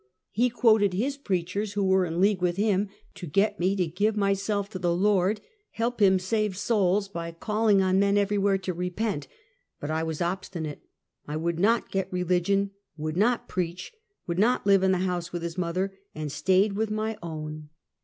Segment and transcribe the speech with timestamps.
[0.31, 4.17] He cj^uoted his preachers, who were in league with him, to get me to give
[4.17, 5.41] my self to the Lord,
[5.73, 9.27] help them save souls, by calling on men everywhere to repent;
[9.79, 10.81] but I was obstinate.
[11.27, 13.93] I would not get religion, would not preach,
[14.25, 17.69] would not live in the house with his mother, and stayed with my own.